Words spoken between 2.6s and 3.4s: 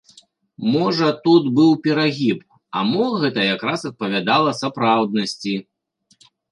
а мо гэта